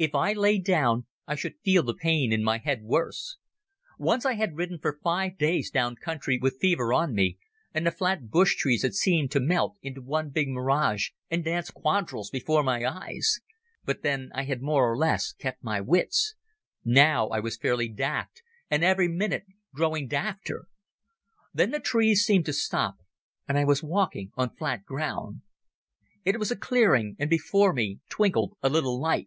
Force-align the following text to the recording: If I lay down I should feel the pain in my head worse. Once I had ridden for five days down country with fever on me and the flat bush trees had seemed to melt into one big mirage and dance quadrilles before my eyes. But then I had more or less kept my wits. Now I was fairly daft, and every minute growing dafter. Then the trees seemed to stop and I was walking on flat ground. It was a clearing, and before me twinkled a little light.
If 0.00 0.14
I 0.14 0.32
lay 0.32 0.58
down 0.58 1.06
I 1.26 1.34
should 1.34 1.56
feel 1.64 1.82
the 1.82 1.92
pain 1.92 2.32
in 2.32 2.44
my 2.44 2.58
head 2.58 2.84
worse. 2.84 3.36
Once 3.98 4.24
I 4.24 4.34
had 4.34 4.54
ridden 4.56 4.78
for 4.78 5.00
five 5.02 5.36
days 5.36 5.70
down 5.72 5.96
country 5.96 6.38
with 6.40 6.60
fever 6.60 6.92
on 6.94 7.16
me 7.16 7.36
and 7.74 7.84
the 7.84 7.90
flat 7.90 8.30
bush 8.30 8.54
trees 8.54 8.82
had 8.82 8.94
seemed 8.94 9.32
to 9.32 9.40
melt 9.40 9.76
into 9.82 10.00
one 10.00 10.30
big 10.30 10.50
mirage 10.50 11.08
and 11.28 11.42
dance 11.42 11.72
quadrilles 11.72 12.30
before 12.30 12.62
my 12.62 12.84
eyes. 12.86 13.40
But 13.84 14.02
then 14.02 14.30
I 14.36 14.44
had 14.44 14.62
more 14.62 14.88
or 14.88 14.96
less 14.96 15.32
kept 15.32 15.64
my 15.64 15.80
wits. 15.80 16.36
Now 16.84 17.26
I 17.30 17.40
was 17.40 17.56
fairly 17.56 17.88
daft, 17.88 18.44
and 18.70 18.84
every 18.84 19.08
minute 19.08 19.46
growing 19.74 20.06
dafter. 20.08 20.66
Then 21.52 21.72
the 21.72 21.80
trees 21.80 22.24
seemed 22.24 22.46
to 22.46 22.52
stop 22.52 22.98
and 23.48 23.58
I 23.58 23.64
was 23.64 23.82
walking 23.82 24.30
on 24.36 24.54
flat 24.54 24.84
ground. 24.84 25.40
It 26.24 26.38
was 26.38 26.52
a 26.52 26.56
clearing, 26.56 27.16
and 27.18 27.28
before 27.28 27.72
me 27.72 27.98
twinkled 28.08 28.56
a 28.62 28.68
little 28.70 29.00
light. 29.00 29.26